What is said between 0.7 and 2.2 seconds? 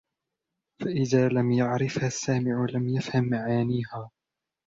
فَإِذَا لَمْ يَعْرِفْهَا